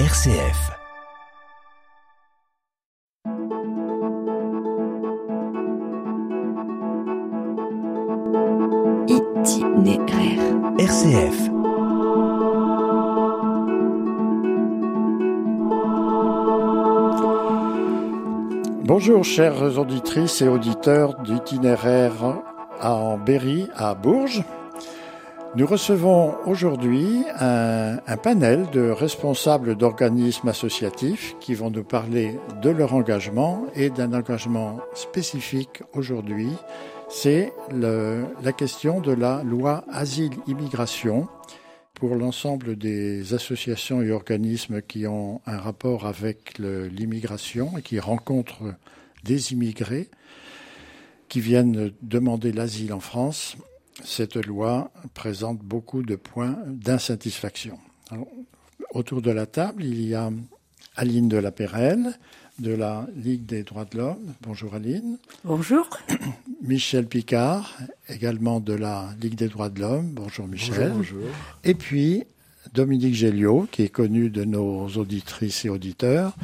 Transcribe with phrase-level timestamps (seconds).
[0.00, 0.72] RCF.
[9.06, 10.40] Itinéraire.
[10.80, 11.48] RCF.
[18.82, 22.42] Bonjour chères auditrices et auditeurs d'itinéraire
[22.82, 24.42] en Berry à Bourges.
[25.56, 32.92] Nous recevons aujourd'hui un, panel de responsables d'organismes associatifs qui vont nous parler de leur
[32.92, 36.48] engagement et d'un engagement spécifique aujourd'hui.
[37.08, 41.28] C'est la question de la loi asile-immigration
[41.94, 48.74] pour l'ensemble des associations et organismes qui ont un rapport avec l'immigration et qui rencontrent
[49.22, 50.08] des immigrés
[51.28, 53.56] qui viennent demander l'asile en France.
[54.02, 57.78] Cette loi présente beaucoup de points d'insatisfaction.
[58.92, 60.30] Autour de la table, il y a
[60.96, 62.18] Aline de la Perrelle
[62.58, 64.34] de la Ligue des droits de l'homme.
[64.42, 65.18] Bonjour Aline.
[65.44, 65.88] Bonjour.
[66.62, 67.76] Michel Picard,
[68.08, 70.12] également de la Ligue des droits de l'homme.
[70.12, 70.92] Bonjour Michel.
[71.64, 72.24] Et puis
[72.72, 76.36] Dominique Géliot, qui est connu de nos auditrices et auditeurs,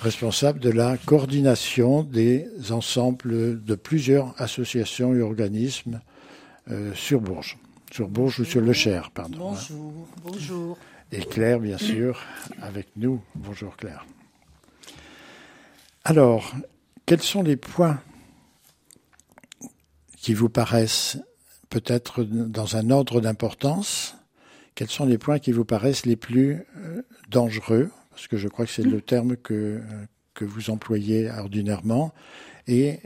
[0.00, 6.17] responsable de la coordination des ensembles de plusieurs associations et organismes euh,
[6.94, 7.58] sur Bourges.
[7.90, 9.38] Sur Bourges ou sur le Cher, pardon.
[9.38, 10.08] Bonjour.
[10.22, 10.78] Bonjour.
[11.10, 12.20] Et Claire, bien sûr,
[12.60, 13.22] avec nous.
[13.34, 14.04] Bonjour Claire.
[16.04, 16.52] Alors,
[17.06, 18.00] quels sont les points
[20.16, 21.18] qui vous paraissent
[21.70, 24.16] peut-être dans un ordre d'importance?
[24.74, 27.90] Quels sont les points qui vous paraissent les plus euh, dangereux?
[28.10, 32.12] Parce que je crois que c'est le terme que, euh, que vous employez ordinairement.
[32.66, 33.00] Et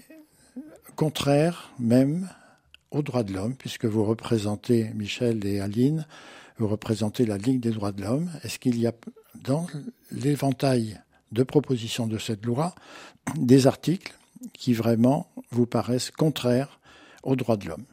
[0.97, 2.29] contraire même
[2.93, 6.07] aux droits de l'homme, puisque vous représentez, Michel et Aline,
[6.59, 8.31] vous représentez la Ligue des droits de l'homme.
[8.45, 8.93] Est-ce qu'il y a
[9.43, 9.67] dans
[10.13, 11.01] l'éventail
[11.33, 12.75] de propositions de cette loi
[13.37, 14.15] des articles
[14.53, 16.79] qui vraiment vous paraissent contraires
[17.23, 17.85] aux droits de l'homme?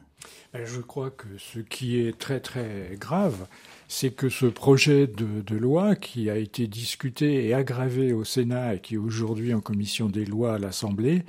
[0.52, 3.46] Ben, Je crois que ce qui est très très grave,
[3.88, 8.74] c'est que ce projet de, de loi qui a été discuté et aggravé au Sénat
[8.74, 11.24] et qui est aujourd'hui en commission des lois à l'Assemblée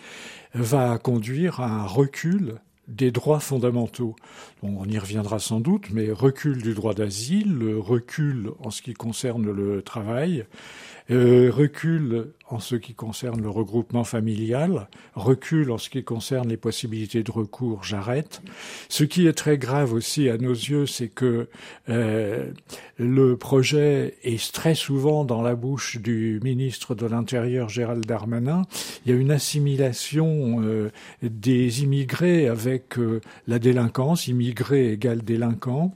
[0.53, 2.59] va conduire à un recul
[2.91, 4.15] des droits fondamentaux.
[4.61, 8.93] On y reviendra sans doute, mais recul du droit d'asile, le recul en ce qui
[8.93, 10.45] concerne le travail,
[11.11, 16.57] euh, recul en ce qui concerne le regroupement familial, recul en ce qui concerne les
[16.57, 18.41] possibilités de recours, j'arrête.
[18.89, 21.47] Ce qui est très grave aussi à nos yeux, c'est que
[21.89, 22.51] euh,
[22.97, 28.63] le projet est très souvent dans la bouche du ministre de l'Intérieur Gérald Darmanin.
[29.05, 30.91] Il y a une assimilation euh,
[31.21, 35.95] des immigrés avec euh, la délinquance, immigrés égale délinquants.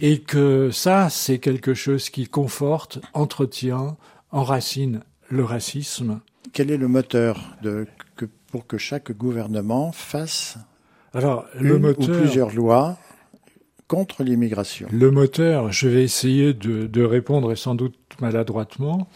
[0.00, 3.96] Et que ça, c'est quelque chose qui conforte, entretient,
[4.30, 6.20] enracine le racisme.
[6.52, 7.86] Quel est le moteur de,
[8.16, 10.58] que, pour que chaque gouvernement fasse
[11.14, 12.98] Alors, une moteur, ou plusieurs lois
[13.86, 14.88] contre l'immigration?
[14.90, 19.08] Le moteur, je vais essayer de, de répondre et sans doute maladroitement.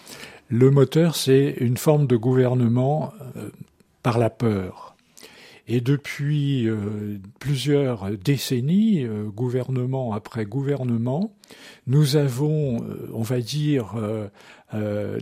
[0.48, 3.48] Le moteur, c'est une forme de gouvernement euh,
[4.02, 4.91] par la peur.
[5.68, 11.32] Et depuis euh, plusieurs décennies, euh, gouvernement après gouvernement,
[11.86, 13.94] nous avons, euh, on va dire,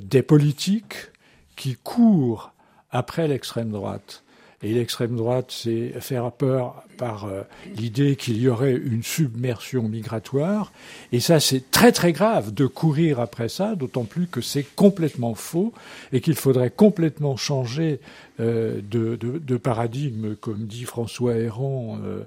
[0.00, 1.10] des politiques
[1.56, 2.52] qui courent
[2.90, 4.22] après l'extrême droite.
[4.62, 7.42] Et l'extrême droite, c'est faire peur par euh,
[7.76, 10.70] l'idée qu'il y aurait une submersion migratoire.
[11.12, 15.34] Et ça, c'est très très grave de courir après ça, d'autant plus que c'est complètement
[15.34, 15.72] faux
[16.12, 18.00] et qu'il faudrait complètement changer
[18.40, 22.22] euh, de, de, de paradigme, comme dit François Héran, euh,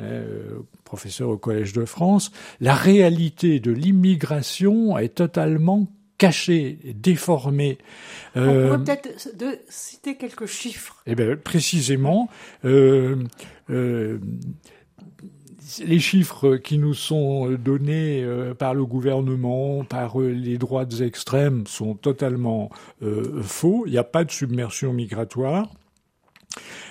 [0.00, 2.32] euh, professeur au Collège de France.
[2.60, 5.86] La réalité de l'immigration est totalement
[6.18, 7.78] cachée, déformée.
[8.34, 10.96] On Euh, pourrait peut-être de citer quelques chiffres.
[11.06, 12.28] eh bien, précisément,
[12.64, 13.24] euh,
[13.70, 14.18] euh,
[15.84, 21.66] les chiffres qui nous sont donnés euh, par le gouvernement, par euh, les droites extrêmes,
[21.66, 22.70] sont totalement
[23.02, 23.84] euh, faux.
[23.86, 25.70] Il n'y a pas de submersion migratoire.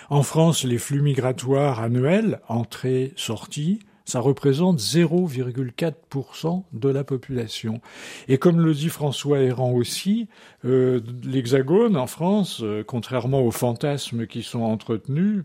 [0.09, 7.81] En France, les flux migratoires annuels, entrées, sorties, ça représente 0,4% de la population.
[8.29, 10.29] Et comme le dit François Héran aussi,
[10.63, 15.43] euh, l'Hexagone en France, euh, contrairement aux fantasmes qui sont entretenus,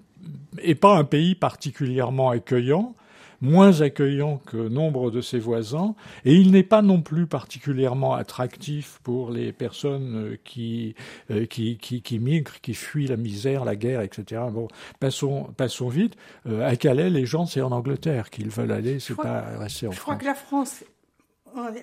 [0.59, 2.95] est pas un pays particulièrement accueillant,
[3.43, 5.95] moins accueillant que nombre de ses voisins,
[6.25, 10.95] et il n'est pas non plus particulièrement attractif pour les personnes euh, qui,
[11.31, 14.43] euh, qui, qui, qui migrent, qui fuient la misère, la guerre, etc.
[14.51, 14.69] Bon,
[15.01, 16.15] passons, passons vite.
[16.47, 19.91] Euh, à Calais, les gens, c'est en Angleterre qu'ils veulent aller, c'est pas rester en
[19.91, 20.23] Je crois France.
[20.23, 20.85] que la France,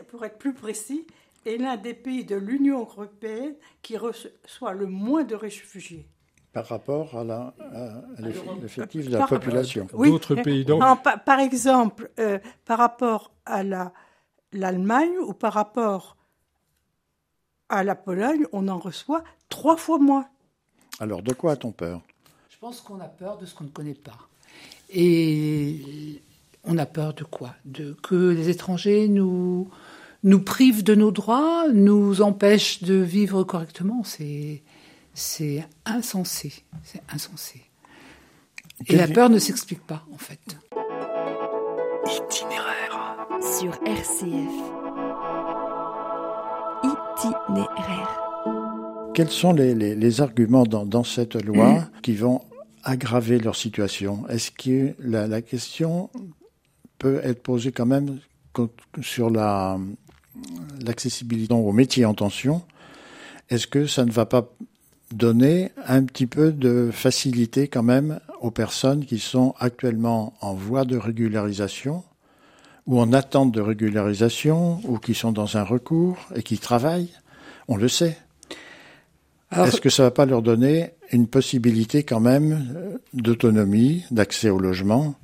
[0.09, 1.05] pour être plus précis,
[1.45, 6.07] est l'un des pays de l'Union européenne qui reçoit le moins de réfugiés.
[6.53, 7.53] Par rapport à
[8.17, 9.87] l'effectif de la population.
[9.93, 10.81] Oui, D'autres pays donc
[11.25, 13.61] par, exemple, euh, par rapport à
[14.51, 16.17] l'Allemagne ou par rapport
[17.69, 20.25] à la Pologne, on en reçoit trois fois moins.
[20.99, 22.01] Alors, de quoi a-t-on peur?
[22.49, 24.17] Je pense qu'on a peur de ce qu'on ne connaît pas.
[24.89, 26.21] Et
[26.63, 27.53] on a peur de quoi?
[27.63, 29.69] De que les étrangers nous
[30.23, 34.03] nous privent de nos droits, nous empêchent de vivre correctement.
[34.03, 34.63] C'est
[35.19, 36.53] c'est insensé.
[36.83, 37.61] C'est insensé.
[38.87, 40.39] Et la peur ne s'explique pas, en fait.
[42.05, 43.17] Itinéraire.
[43.41, 44.55] Sur RCF.
[46.83, 48.21] Itinéraire.
[49.13, 52.41] Quels sont les, arguments dans, cette loi qui vont
[52.83, 54.25] aggraver leur situation?
[54.29, 56.09] Est-ce que la, question
[56.97, 58.19] peut être posée quand même
[59.01, 59.29] sur
[60.85, 62.63] l'accessibilité aux métiers en tension?
[63.49, 64.49] Est-ce que ça ne va pas
[65.13, 70.85] donner un petit peu de facilité quand même aux personnes qui sont actuellement en voie
[70.85, 72.03] de régularisation
[72.85, 77.13] ou en attente de régularisation ou qui sont dans un recours et qui travaillent
[77.67, 78.17] On le sait.
[79.55, 85.15] Est-ce que ça va pas leur donner une possibilité quand même d'autonomie, d'accès au logement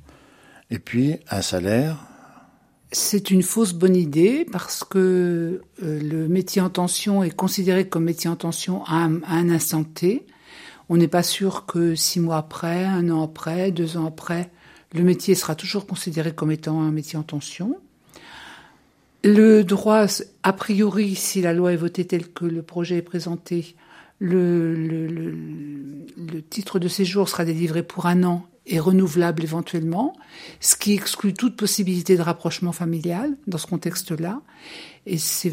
[0.70, 1.96] et puis un salaire
[2.92, 8.04] c'est une fausse bonne idée parce que euh, le métier en tension est considéré comme
[8.04, 10.24] métier en tension à un, instant T.
[10.88, 14.50] On n'est pas sûr que six mois après, un an après, deux ans après,
[14.92, 17.76] le métier sera toujours considéré comme étant un métier en tension.
[19.24, 20.06] Le droit,
[20.44, 23.74] a priori, si la loi est votée telle que le projet est présenté,
[24.20, 30.14] le, le titre de séjour sera délivré pour un an est renouvelable éventuellement,
[30.60, 34.40] ce qui exclut toute possibilité de rapprochement familial dans ce contexte-là.
[35.06, 35.52] Et c'est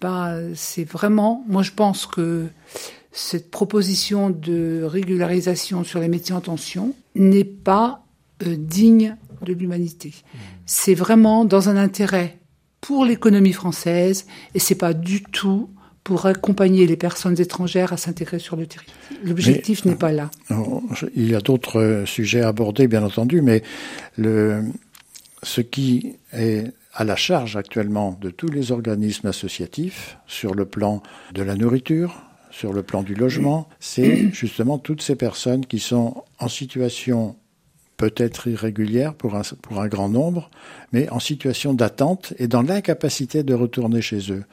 [0.00, 2.46] pas, c'est vraiment, moi je pense que
[3.12, 8.04] cette proposition de régularisation sur les métiers en tension n'est pas
[8.46, 10.14] euh, digne de l'humanité.
[10.66, 12.38] C'est vraiment dans un intérêt
[12.80, 15.70] pour l'économie française et c'est pas du tout
[16.06, 18.96] pour accompagner les personnes étrangères à s'intégrer sur le territoire.
[19.24, 20.30] L'objectif n'est pas là.
[21.16, 23.64] Il y a d'autres sujets abordés, bien entendu, mais
[24.16, 24.62] le,
[25.42, 31.02] ce qui est à la charge actuellement de tous les organismes associatifs sur le plan
[31.34, 32.22] de la nourriture,
[32.52, 37.34] sur le plan du logement, c'est justement toutes ces personnes qui sont en situation
[37.96, 40.50] peut-être irrégulière pour un, pour un grand nombre,
[40.92, 44.44] mais en situation d'attente et dans l'incapacité de retourner chez eux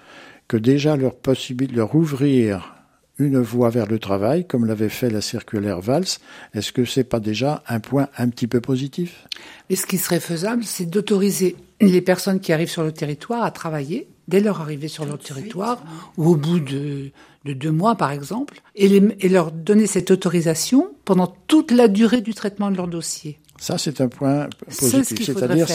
[0.53, 2.75] que déjà leur possibilité, leur ouvrir
[3.17, 6.05] une voie vers le travail, comme l'avait fait la circulaire Valls,
[6.53, 9.27] est-ce que c'est pas déjà un point un petit peu positif?
[9.67, 13.50] Mais ce qui serait faisable, c'est d'autoriser les personnes qui arrivent sur le territoire à
[13.50, 15.83] travailler dès leur arrivée sur leur territoire
[16.17, 17.09] ou au bout de,
[17.45, 22.35] deux mois, par exemple, et, et leur donner cette autorisation pendant toute la durée du
[22.35, 23.39] traitement de leur dossier.
[23.63, 25.25] Ça, c'est un point positif.
[25.25, 25.68] C'est-à-dire,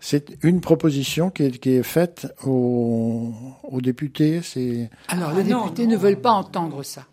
[0.00, 3.34] c'est une proposition qui est, qui est faite aux,
[3.64, 4.40] aux députés.
[4.42, 7.04] C'est alors les ah députés ne veulent pas entendre ça.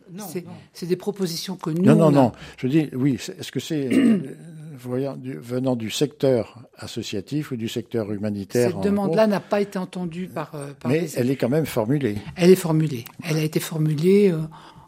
[0.72, 1.84] C'est des propositions que nous.
[1.84, 2.32] Non, non, non.
[2.56, 3.16] Je dis oui.
[3.16, 4.38] Est-ce que c'est euh,
[4.80, 10.28] voyant venant du secteur associatif ou du secteur humanitaire Cette demande-là n'a pas été entendue
[10.28, 10.56] par.
[10.56, 12.16] Euh, par Mais elle est quand même formulée.
[12.38, 13.04] Elle est formulée.
[13.22, 14.32] Elle a été formulée.
[14.32, 14.38] Euh,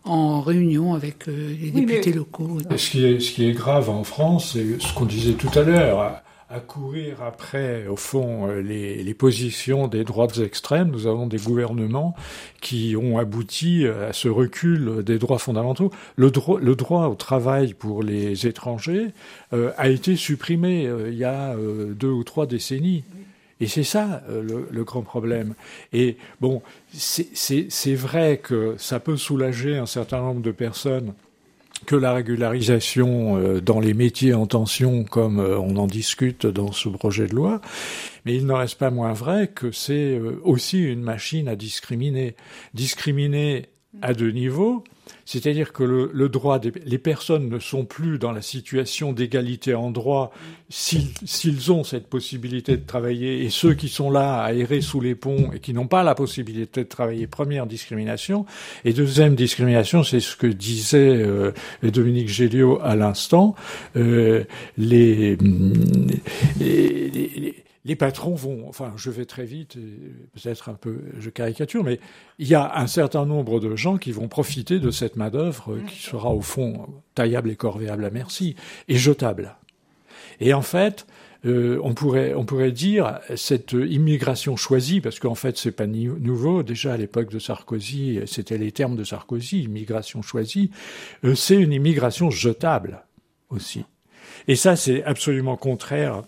[0.05, 2.59] en réunion avec euh, les députés locaux.
[2.77, 5.63] ce, qui est, ce qui est grave en France, c'est ce qu'on disait tout à
[5.63, 10.91] l'heure, à, courir après, au fond, euh, les, les, positions des droites extrêmes.
[10.91, 12.15] Nous avons des gouvernements
[12.61, 15.91] qui ont abouti à ce recul des droits fondamentaux.
[16.15, 19.07] Le, droit, le droit au travail pour les étrangers
[19.53, 23.03] euh, a été supprimé il y a deux ou trois décennies.
[23.61, 25.53] Et c'est ça euh, le, grand problème.
[25.93, 31.13] Et bon, c'est vrai que ça peut soulager un certain nombre de personnes
[31.85, 36.71] que la régularisation euh, dans les métiers en tension, comme euh, on en discute dans
[36.71, 37.61] ce projet de loi,
[38.25, 42.35] mais il n'en reste pas moins vrai que c'est aussi une machine à discriminer.
[42.73, 43.67] Discriminer
[44.01, 44.83] à deux niveaux,
[45.25, 49.91] c'est-à-dire que le, droit, des, les personnes ne sont plus dans la situation d'égalité en
[49.91, 50.31] droit
[50.69, 55.15] s'ils ont cette possibilité de travailler, et ceux qui sont là à errer sous les
[55.15, 58.45] ponts et qui n'ont pas la possibilité de travailler, première discrimination.
[58.83, 61.51] Et deuxième discrimination, c'est ce que disait euh,
[61.83, 63.55] Dominique Géliot à l'instant,
[63.95, 64.43] euh,
[64.77, 65.37] les,
[66.59, 67.55] les
[67.95, 69.77] patrons vont, enfin, je vais très vite,
[70.33, 71.99] peut-être un peu, je caricature, mais
[72.39, 76.01] il y a un certain nombre de gens qui vont profiter de cette main-d'œuvre qui
[76.01, 78.55] sera au fond taillable et corvéable à merci
[78.87, 79.55] et jetable.
[80.39, 81.05] Et en fait,
[81.45, 86.63] euh, on pourrait on pourrait dire cette immigration choisie, parce qu'en fait c'est pas nouveau.
[86.63, 90.71] Déjà à l'époque de Sarkozy, c'était les termes de Sarkozy, immigration choisie.
[91.23, 93.03] Euh, c'est une immigration jetable
[93.49, 93.85] aussi.
[94.47, 96.23] Et ça, c'est absolument contraire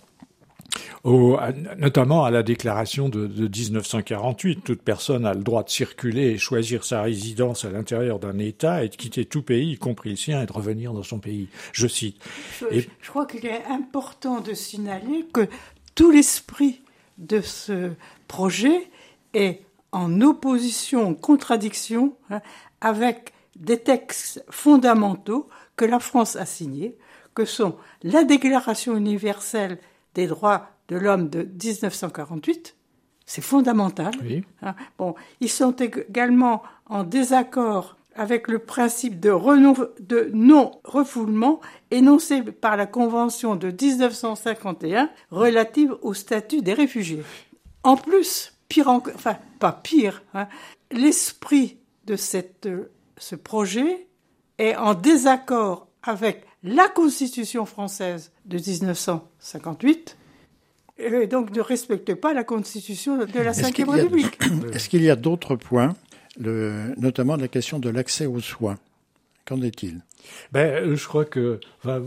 [1.07, 1.37] au,
[1.77, 4.63] notamment à la déclaration de, de, 1948.
[4.63, 8.83] Toute personne a le droit de circuler et choisir sa résidence à l'intérieur d'un État
[8.83, 11.47] et de quitter tout pays, y compris le sien, et de revenir dans son pays.
[11.71, 12.21] Je cite.
[12.59, 15.47] Je, je crois qu'il est important de signaler que
[15.95, 16.81] tout l'esprit
[17.17, 17.91] de ce
[18.27, 18.89] projet
[19.33, 19.61] est
[19.93, 22.41] en opposition, en contradiction hein,
[22.81, 25.47] avec des textes fondamentaux
[25.77, 26.97] que la France a signés,
[27.33, 29.79] que sont la Déclaration universelle
[30.13, 32.75] des droits de l'homme de 1948,
[33.25, 34.11] c'est fondamental.
[34.61, 34.75] Hein.
[34.97, 39.31] Bon, ils sont également en désaccord avec le principe de,
[40.01, 41.59] de non-refoulement
[41.91, 47.23] énoncé par la Convention de 1951 relative au statut des réfugiés.
[47.83, 50.47] En plus, pire encore, enfin pas pire, hein,
[50.91, 52.67] l'esprit de cette,
[53.17, 54.07] ce projet
[54.57, 60.17] est en désaccord avec la Constitution française de 1958
[60.99, 64.39] et donc ne respecte pas la Constitution de la Ve République.
[64.73, 65.95] Est-ce qu'il y a d'autres points,
[66.39, 68.77] le, notamment la question de l'accès aux soins?
[69.45, 70.01] Qu'en est-il?
[70.51, 72.01] Ben, je crois que, enfin,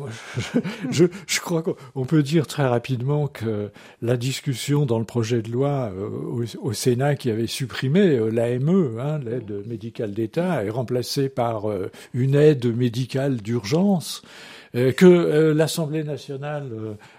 [0.90, 3.70] je, je, crois qu'on peut dire très rapidement que
[4.02, 8.98] la discussion dans le projet de loi euh, au, Sénat qui avait supprimé euh, l'AME,
[8.98, 14.22] hein, l'aide médicale d'État, est remplacée par euh, une aide médicale d'urgence.
[14.76, 16.68] Euh, que euh, l'Assemblée nationale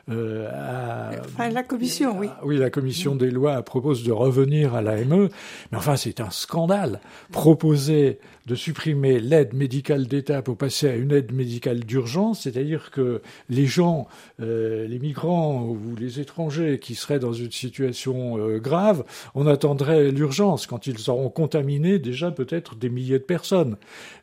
[0.10, 1.12] euh, a...
[1.26, 2.30] Enfin, la commission, oui.
[2.44, 5.28] oui, la commission des lois propose de revenir à l'AME.
[5.72, 7.02] Mais enfin, c'est un scandale.
[7.34, 13.22] Proposer de supprimer l'aide médicale d'État pour passer à une aide médicale d'urgence, c'est-à-dire que
[13.50, 14.08] les gens,
[14.42, 19.04] euh, les migrants ou les étrangers qui seraient dans une situation euh, grave,
[19.36, 23.78] on attendrait l'urgence quand ils auront contaminé déjà peut-être des milliers de personnes.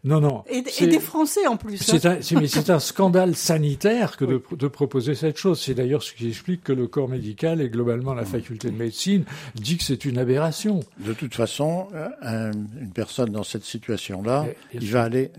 [0.05, 0.45] Non, non.
[0.49, 1.77] Et, des Français en plus.
[1.77, 2.19] C'est hein.
[2.31, 5.61] un, mais c'est un scandale sanitaire que de, de, proposer cette chose.
[5.61, 9.25] C'est d'ailleurs ce qui explique que le corps médical et globalement la faculté de médecine
[9.55, 10.81] dit que c'est une aberration.
[10.99, 15.31] De toute façon, euh, une personne dans cette situation là il va aller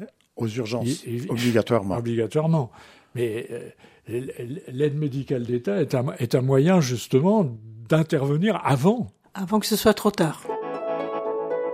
[0.41, 1.97] aux urgences, obligatoirement.
[1.97, 2.71] Obligatoirement.
[3.15, 3.69] Mais euh,
[4.71, 7.45] l'aide médicale d'État est un, est un moyen justement
[7.89, 9.07] d'intervenir avant.
[9.33, 10.43] Avant que ce soit trop tard.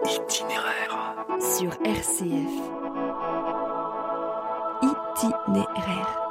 [0.06, 1.16] Itinéraire.
[1.40, 2.52] Sur RCF.
[4.84, 6.22] Itinéraire.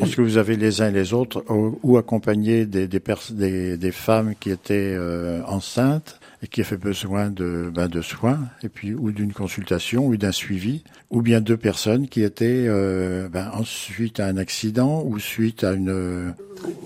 [0.00, 4.34] Est-ce que vous avez les uns et les autres ou, accompagné des, des, des, femmes
[4.38, 9.10] qui étaient euh, enceintes et qui avaient besoin de, ben, de soins, et puis ou
[9.12, 14.26] d'une consultation ou d'un suivi, ou bien deux personnes qui étaient euh, ben, suite à
[14.26, 16.34] un accident ou suite à une...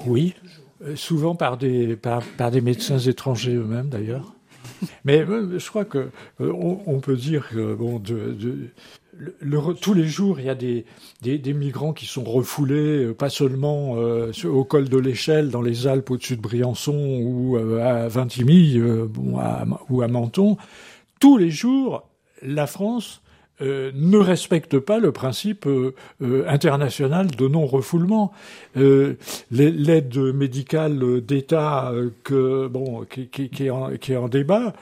[0.06, 0.34] Oui,
[0.84, 4.34] euh, souvent par des, par, par des médecins étrangers eux-mêmes d'ailleurs.
[5.04, 8.36] Mais euh, je crois que on, peut dire que bon, de,
[9.80, 14.32] tous les jours, il y a des, migrants qui sont refoulés, euh, pas seulement euh,
[14.44, 19.38] au col de l'Échelle, dans les Alpes au-dessus de Briançon ou euh, à Vintimille bon,
[19.88, 20.56] ou à Menton.
[21.20, 22.08] Tous les jours,
[22.42, 23.20] la France
[23.60, 25.68] ne respecte pas le principe
[26.20, 28.32] international de non-refoulement.
[28.74, 31.92] L'aide médicale d'État
[32.24, 34.74] que bon qui est en débat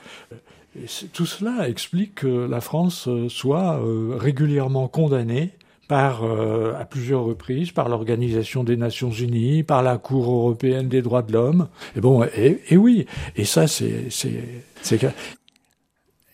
[1.13, 5.51] tout cela explique que la France euh, soit euh, régulièrement condamnée
[5.87, 11.01] par, euh, à plusieurs reprises par l'Organisation des Nations Unies, par la Cour européenne des
[11.01, 11.67] droits de l'homme.
[11.97, 14.07] Et bon, et, et, oui, et ça, c'est.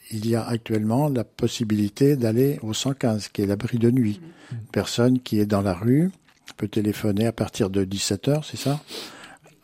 [0.10, 4.22] Il y a actuellement la possibilité d'aller au 115, qui est l'abri de nuit.
[4.52, 6.12] Une personne qui est dans la rue
[6.56, 8.80] peut téléphoner à partir de 17 heures, c'est ça?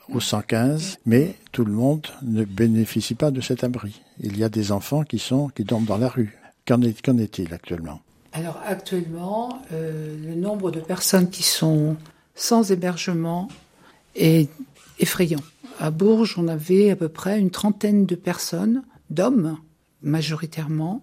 [0.10, 4.03] Au 115, mais tout le monde ne bénéficie pas de cet abri.
[4.20, 6.38] Il y a des enfants qui sont qui dorment dans la rue.
[6.66, 8.02] Qu'en est-il actuellement?
[8.32, 11.98] Alors actuellement, euh, le nombre de personnes qui sont
[12.36, 13.48] sans hébergement
[14.16, 14.50] est
[15.00, 15.42] effrayant.
[15.80, 19.58] À Bourges, on avait à peu près une trentaine de personnes, d'hommes
[20.02, 21.02] majoritairement,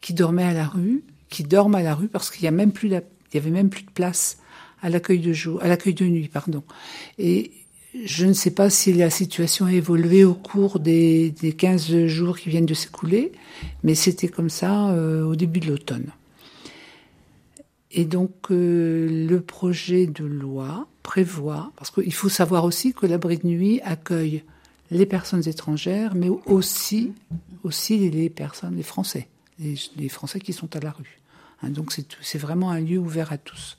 [0.00, 2.72] qui dormaient à la rue, qui dorment à la rue parce qu'il y a même
[2.72, 3.02] plus il
[3.34, 4.38] y avait même plus de place
[4.82, 6.62] à l'accueil de de nuit, pardon.
[7.18, 7.52] Et
[8.04, 12.38] je ne sais pas si la situation a évolué au cours des, des 15 jours
[12.38, 13.32] qui viennent de s'écouler,
[13.82, 16.12] mais c'était comme ça euh, au début de l'automne.
[17.96, 23.38] Et donc euh, le projet de loi prévoit, parce qu'il faut savoir aussi que l'abri
[23.38, 24.42] de nuit accueille
[24.90, 27.12] les personnes étrangères, mais aussi,
[27.64, 29.28] aussi les personnes, les Français,
[29.58, 31.20] les, Français qui sont à la rue.
[31.62, 33.78] Hein, donc c'est vraiment un lieu ouvert à tous.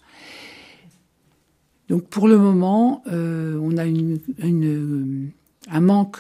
[1.90, 4.20] Donc pour le moment, euh, on a une,
[5.70, 6.18] un manque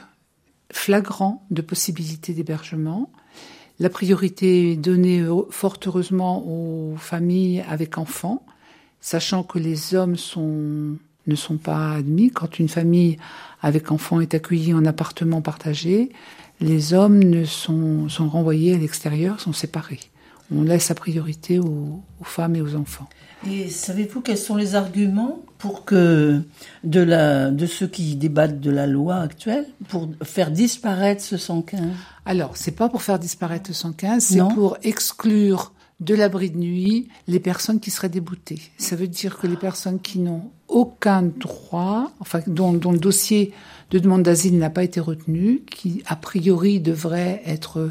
[0.72, 3.10] flagrant de possibilités d'hébergement.
[3.80, 8.44] La priorité est donnée fort heureusement aux familles avec enfants,
[9.02, 10.16] sachant que les hommes
[11.28, 12.32] ne sont pas admis.
[12.32, 13.18] Quand une famille
[13.62, 16.10] avec enfants est accueillie en appartement partagé,
[16.60, 20.00] les hommes sont, renvoyés à l'extérieur, sont séparés.
[20.52, 23.10] On laisse la priorité aux femmes et aux enfants.
[23.46, 26.42] Et savez-vous quels sont les arguments pour que
[26.84, 31.82] de, la, de ceux qui débattent de la loi actuelle pour faire disparaître ce 115
[32.26, 37.08] Alors, c'est pas pour faire disparaître ce 115, c'est pour exclure de l'abri de nuit
[37.28, 38.62] les personnes qui seraient déboutées.
[38.78, 43.54] Ça veut dire que les personnes qui n'ont aucun droit, enfin dont, dont le dossier
[43.90, 47.90] de demande d'asile n'a pas été retenu, qui a priori devraient être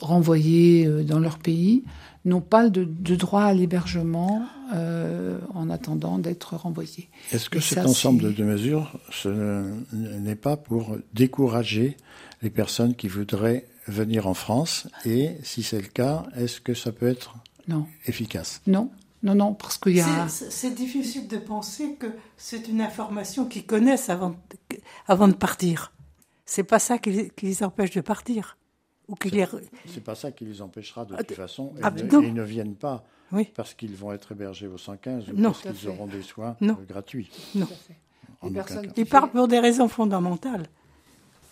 [0.00, 1.84] renvoyées euh, dans leur pays,
[2.24, 7.10] n'ont pas de, de, droit à l'hébergement euh, en attendant d'être renvoyés.
[7.32, 11.96] Est-ce que Et cet ça, ensemble de mesures ce n'est pas pour décourager
[12.42, 14.88] les personnes qui voudraient venir en France?
[15.04, 17.36] Et si c'est le cas, est-ce que ça peut être
[17.68, 17.86] non.
[18.06, 18.62] efficace?
[18.66, 18.90] Non,
[19.22, 20.28] non, non, parce qu'il y a.
[20.28, 24.36] C'est difficile de penser que c'est une information qu'ils connaissent avant,
[25.08, 25.92] avant de partir.
[26.46, 28.56] C'est pas ça qui, qui les empêche de partir.
[29.86, 31.74] C'est pas ça qui les empêchera de toute façon.
[31.82, 33.48] Ah, ne, ils ne viennent pas oui.
[33.54, 36.78] parce qu'ils vont être hébergés au 115 ou non, parce qu'ils auront des soins non.
[36.88, 37.30] gratuits.
[37.54, 37.68] Non.
[38.96, 40.66] Ils partent pour des raisons fondamentales.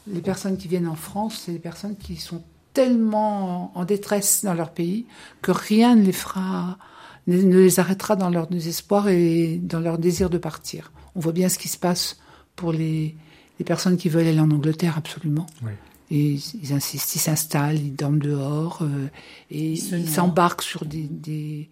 [0.07, 2.43] Les personnes qui viennent en France, c'est des personnes qui sont
[2.75, 5.07] tellement en détresse dans leur pays
[5.43, 6.79] que rien ne les fera,
[7.27, 10.93] ne les arrêtera dans leur désespoir et dans leur désir de partir.
[11.15, 12.19] On voit bien ce qui se passe
[12.57, 13.15] pour les,
[13.59, 15.47] les personnes qui veulent aller en Angleterre, absolument.
[15.63, 15.73] Oui.
[16.13, 19.09] Et ils insistent, ils s'installent, ils dorment dehors euh,
[19.51, 21.71] et ils s'embarquent sur des, des,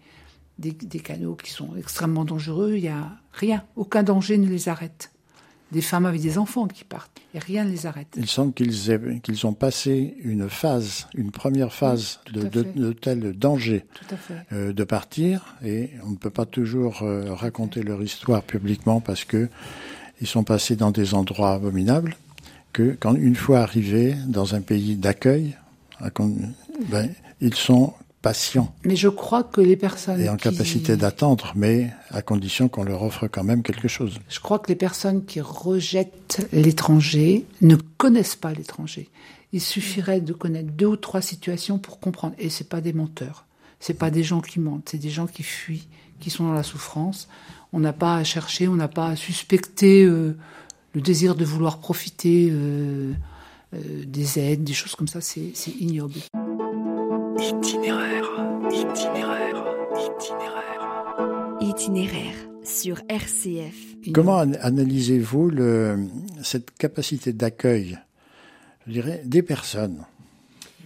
[0.57, 2.73] des, des, canaux qui sont extrêmement dangereux.
[2.73, 5.11] Il n'y a rien, aucun danger ne les arrête.
[5.71, 8.07] Des femmes avec des enfants qui partent et rien ne les arrête.
[8.17, 12.93] Il semble qu'ils qu'ils ont passé une phase, une première phase oui, de, de, de,
[12.93, 13.85] tel danger
[14.51, 19.23] euh, de partir et on ne peut pas toujours euh, raconter leur histoire publiquement parce
[19.23, 19.49] que
[20.19, 22.15] ils sont passés dans des endroits abominables
[22.73, 25.55] que quand une fois arrivés dans un pays d'accueil,
[26.89, 27.09] ben,
[27.41, 28.73] ils sont patients.
[28.83, 30.43] Mais je crois que les personnes et en qui...
[30.43, 34.19] capacité d'attendre, mais à condition qu'on leur offre quand même quelque chose.
[34.29, 39.09] Je crois que les personnes qui rejettent l'étranger ne connaissent pas l'étranger.
[39.53, 42.35] Il suffirait de connaître deux ou trois situations pour comprendre.
[42.37, 43.45] Et c'est pas des menteurs,
[43.79, 45.87] c'est pas des gens qui mentent, c'est des gens qui fuient,
[46.19, 47.27] qui sont dans la souffrance.
[47.73, 50.03] On n'a pas à chercher, on n'a pas à suspecter.
[50.03, 50.37] Euh,
[50.93, 53.13] le désir de vouloir profiter euh,
[53.73, 56.15] euh, des aides, des choses comme ça, c'est ignoble.
[57.39, 58.25] Itinéraire,
[58.71, 61.57] itinéraire, itinéraire.
[61.61, 63.95] Itinéraire sur RCF.
[64.13, 65.51] Comment analysez-vous
[66.43, 67.97] cette capacité d'accueil,
[68.87, 70.05] je dirais, des personnes?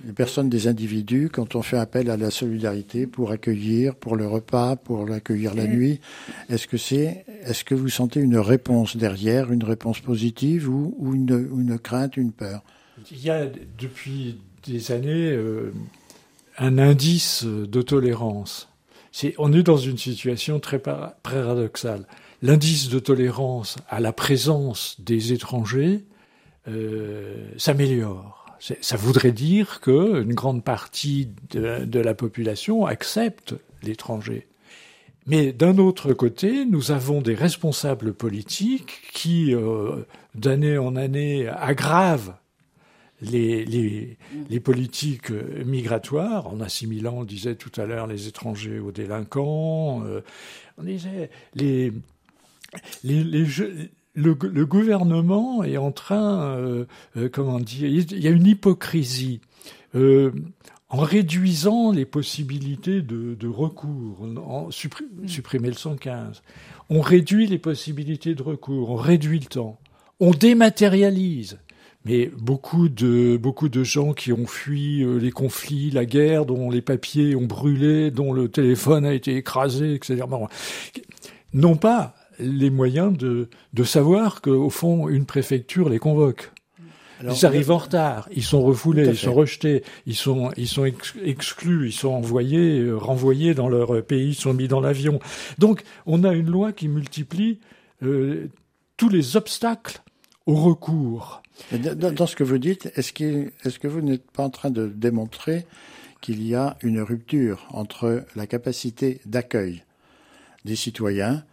[0.05, 4.27] Les personnes des individus, quand on fait appel à la solidarité pour accueillir, pour le
[4.27, 5.99] repas, pour l'accueillir la nuit,
[6.47, 11.79] est-ce que c'est, est-ce que vous sentez une réponse derrière, une réponse positive ou, une,
[11.79, 12.63] crainte, une peur?
[13.12, 13.45] Il y a
[13.77, 15.73] depuis des années euh,
[16.58, 18.69] un indice de tolérance.
[19.38, 22.05] On est dans une situation très paradoxale.
[22.41, 26.03] L'indice de tolérance à la présence des étrangers
[26.67, 34.47] euh, s'améliore ça voudrait dire qu'une grande partie de, la population accepte l'étranger.
[35.27, 40.03] Mais d'un autre côté, nous avons des responsables politiques qui, euh,
[40.35, 42.35] d'année en année, aggravent
[43.21, 44.17] les,
[44.63, 45.31] politiques
[45.65, 50.21] migratoires, en assimilant, on disait tout à l'heure, les étrangers aux délinquants, euh,
[50.77, 51.91] on disait les,
[53.03, 53.23] les,
[54.13, 56.85] le, gouvernement est en train, euh,
[57.31, 59.41] comment dire, il y a une hypocrisie.
[60.95, 66.41] Euh, en réduisant les possibilités de, de recours, en supprim, supprimer le 115,
[66.89, 69.77] on réduit les possibilités de recours, on réduit le temps,
[70.19, 71.60] on dématérialise.
[72.05, 76.84] Mais beaucoup de beaucoup de gens qui ont fui les conflits, la guerre, dont les
[76.84, 80.21] papiers ont brûlé, dont le téléphone a été écrasé, etc.
[81.53, 86.51] Non pas les moyens de, de savoir qu'au fond, une préfecture les convoque.
[87.25, 90.85] Alors, ils arrivent en retard, ils sont refoulés, ils sont rejetés, ils sont, ils sont
[91.23, 95.19] exclus, ils sont envoyés, euh, renvoyés dans leur pays, ils sont mis dans l'avion.
[95.57, 97.59] Donc, on a une loi qui multiplie
[98.03, 98.47] euh,
[98.95, 100.03] tous les obstacles
[100.45, 101.41] au recours.
[101.71, 104.69] Dans, dans ce que vous dites, est-ce qu est que vous n'êtes pas en train
[104.69, 105.65] de démontrer
[106.21, 109.83] qu'il y a une rupture entre la capacité d'accueil
[110.63, 111.43] des citoyens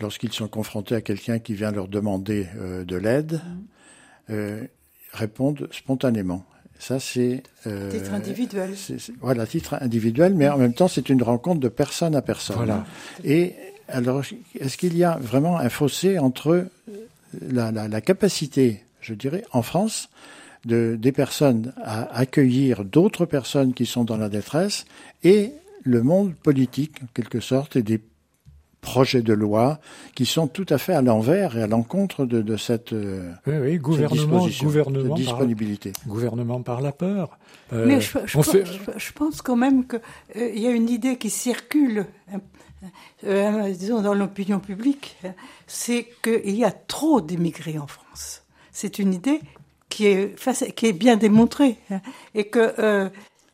[0.00, 3.40] lorsqu'ils sont confrontés à quelqu'un qui vient leur demander de l'aide,
[5.14, 6.44] répondent spontanément.
[6.78, 7.42] Ça, c'est.
[7.66, 8.74] Euh, titre individuel.
[9.20, 12.56] voilà, titre individuel, mais en même temps, c'est une rencontre de personne à personne.
[12.56, 12.84] Voilà.
[13.22, 13.54] Et
[13.88, 14.22] alors,
[14.58, 16.66] est-ce qu'il y a vraiment un fossé entre
[17.40, 20.10] la, la, la capacité, je dirais, en France,
[20.64, 24.86] de, des personnes à accueillir d'autres personnes qui sont dans la détresse
[25.22, 28.00] et le monde politique, en quelque sorte, et des
[28.84, 29.80] projets de loi
[30.14, 33.54] qui sont tout à fait à l'envers et à l'encontre de, de, cette, euh, oui,
[33.60, 35.92] oui, gouvernement, gouvernement disponibilité.
[35.92, 37.38] Par, gouvernement par la peur.
[37.72, 38.64] Euh, Mais je, je, fait...
[38.96, 40.00] je, pense quand même qu'il
[40.36, 42.06] euh, y a une idée qui circule,
[43.24, 45.16] euh, disons, dans l'opinion publique,
[45.66, 48.42] c'est qu'il y a trop d'émigrés en France.
[48.70, 49.40] C'est une idée
[49.88, 50.36] qui est,
[50.74, 51.78] qui est bien démontrée.
[51.90, 52.00] Hein,
[52.34, 53.10] et que.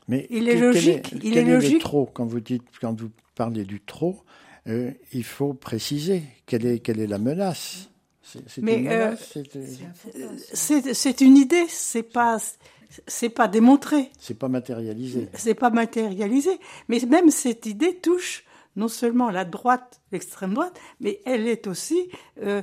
[0.09, 1.14] Mais il est logique.
[1.23, 1.81] il est, logique.
[1.81, 4.25] trop quand vous dites, quand vous parlez du trop
[4.68, 7.88] euh, il faut préciser quelle est, quelle est la menace.
[8.23, 9.16] C'est une, euh,
[10.55, 12.38] c'est une idée, c'est pas
[13.07, 14.11] c'est pas démontré.
[14.18, 15.29] C'est pas matérialisé.
[15.35, 16.51] C'est pas matérialisé,
[16.88, 18.44] mais même cette idée touche
[18.77, 22.09] non seulement la droite, l'extrême droite, mais elle est aussi
[22.42, 22.62] euh,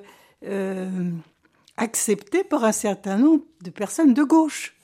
[1.75, 4.75] acceptée par un certain nombre de personnes de gauche.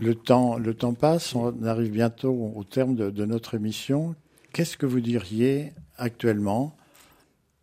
[0.00, 4.14] Le temps, le temps passe, on arrive bientôt au terme de, de notre émission.
[4.52, 6.76] Qu'est-ce que vous diriez actuellement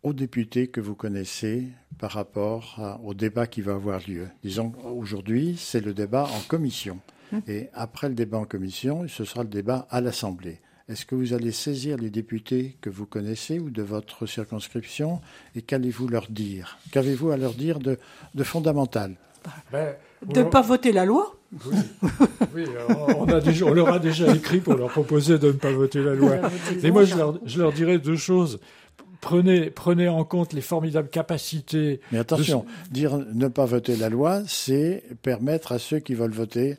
[0.02, 1.64] aux députés que vous connaissez
[1.98, 7.00] par rapport au débat qui va avoir lieu Disons, aujourd'hui, c'est le débat en commission.
[7.32, 7.42] Hum.
[7.46, 10.60] Et après le débat en commission, ce sera le débat à l'Assemblée.
[10.88, 15.20] Est-ce que vous allez saisir les députés que vous connaissez ou de votre circonscription
[15.54, 16.78] et qu'allez-vous leur dire?
[16.92, 17.98] Qu'avez-vous à leur dire de,
[18.34, 19.16] de fondamental?
[19.70, 19.94] Ben,
[20.26, 21.37] De ne pas voter la loi?
[22.54, 22.64] Oui,
[23.16, 26.02] on, a déjà, on, leur a déjà écrit pour leur proposer de ne pas voter
[26.02, 26.36] la loi.
[26.82, 28.60] Mais moi, je leur, je leur dirais deux choses.
[29.20, 32.00] Prenez, prenez en compte les formidables capacités.
[32.12, 36.76] Mais attention, dire ne pas voter la loi, c'est permettre à ceux qui veulent voter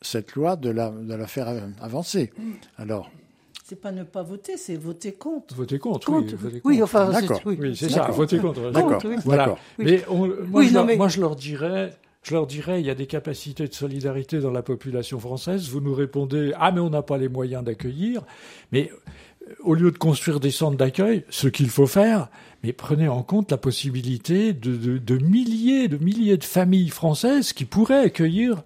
[0.00, 1.48] cette loi de la, de la faire
[1.80, 2.32] avancer.
[2.78, 3.10] Alors.
[3.64, 5.54] C'est pas ne pas voter, c'est voter contre.
[5.54, 6.34] Voter contre, oui.
[6.34, 7.40] Voter oui, enfin, d'accord.
[7.46, 8.70] Oui, c'est ça, voter contre.
[8.70, 9.02] D'accord.
[9.24, 9.56] Voilà.
[9.78, 11.94] Mais moi, je leur, moi, je leur dirais,
[12.24, 15.68] je leur dirais, il y a des capacités de solidarité dans la population française.
[15.68, 18.22] Vous nous répondez, ah mais on n'a pas les moyens d'accueillir.
[18.72, 18.90] Mais
[19.46, 22.28] euh, au lieu de construire des centres d'accueil, ce qu'il faut faire,
[22.62, 27.66] mais prenez en compte la possibilité de, de, milliers, de milliers de familles françaises qui
[27.66, 28.64] pourraient accueillir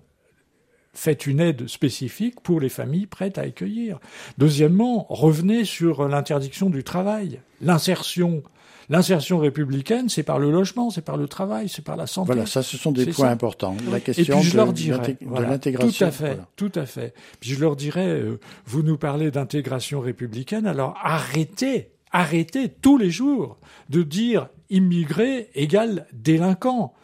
[0.95, 4.01] faites une aide spécifique pour les familles prêtes à accueillir.
[4.37, 8.43] Deuxièmement, revenez sur l'interdiction du travail, l'insertion
[8.91, 12.27] L'insertion républicaine, c'est par le logement, c'est par le travail, c'est par la santé.
[12.27, 13.77] Voilà, ça, ce sont des points importants.
[13.91, 16.07] La question je de, leur dirais, de l'intégration.
[16.07, 17.15] Tout à fait, tout à fait.
[17.41, 23.11] Puis je leur dirais, euh, vous nous parlez d'intégration républicaine, alors arrêtez, arrêtez tous les
[23.11, 23.59] jours
[23.91, 26.95] de dire immigré égale délinquant.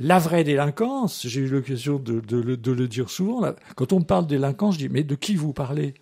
[0.00, 4.00] La vraie délinquance, j'ai eu l'occasion de, de, de, le dire souvent, là, quand on
[4.00, 5.94] me parle délinquance, je dis, mais de qui vous parlez?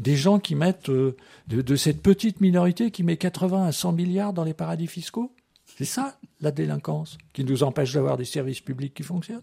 [0.00, 1.14] Des gens qui mettent, euh,
[1.46, 5.32] de, cette petite minorité qui met 80 à 100 milliards dans les paradis fiscaux.
[5.76, 9.42] C'est ça, la délinquance, qui nous empêche d'avoir des services publics qui fonctionnent.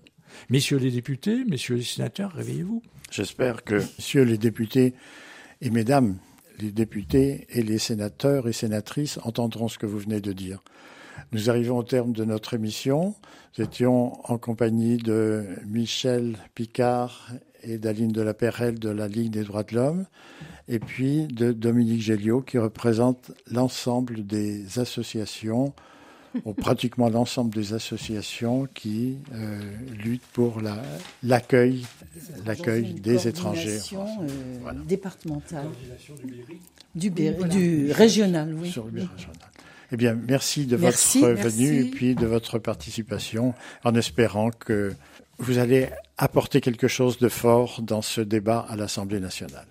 [0.49, 2.81] Messieurs les députés, messieurs les sénateurs, réveillez-vous.
[3.11, 4.93] J'espère que, messieurs les députés
[5.61, 6.17] et mesdames
[6.59, 10.63] les députés et les sénateurs et sénatrices entendront ce que vous venez de dire.
[11.31, 13.15] Nous arrivons au terme de notre émission.
[13.57, 17.31] Nous étions en compagnie de Michel Picard
[17.63, 20.05] et d'Aline de la Perrelle de la Ligue des droits de l'homme,
[20.67, 25.73] et puis de Dominique Géliot qui représente l'ensemble des associations,
[26.45, 29.59] ou pratiquement l'ensemble des associations qui euh,
[30.03, 30.61] luttent pour
[31.23, 31.85] l'accueil
[32.45, 33.79] l'accueil des étrangers.
[33.93, 35.67] Euh, départementale.
[36.95, 38.73] Du, du, régional, oui.
[39.91, 44.93] Eh bien, merci de votre venue et puis de votre participation, en espérant que
[45.39, 49.67] vous allez apporter quelque chose de fort dans ce débat à l'Assemblée nationale.